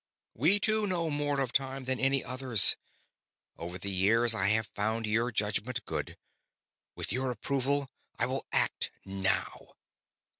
We 0.33 0.59
two 0.59 0.87
know 0.87 1.11
more 1.11 1.39
of 1.41 1.53
time 1.53 1.85
than 1.85 1.99
any 1.99 2.23
others. 2.23 2.75
Over 3.55 3.77
the 3.77 3.91
years 3.91 4.33
I 4.33 4.47
have 4.47 4.65
found 4.65 5.05
your 5.05 5.31
judgment 5.31 5.85
good. 5.85 6.17
With 6.95 7.11
your 7.11 7.29
approval 7.29 7.87
I 8.17 8.25
will 8.25 8.47
act 8.51 8.89
now. 9.05 9.67